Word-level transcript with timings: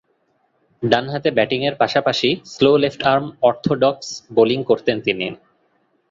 ডানহাতে 0.83 1.29
ব্যাটিংয়ের 1.31 1.75
পাশাপাশি 1.75 2.29
স্লো 2.45 2.71
লেফট-আর্ম 2.77 3.25
অর্থোডক্স 3.41 4.05
বোলিং 4.35 4.59
করতেন 4.63 4.97
তিনি। 5.01 5.27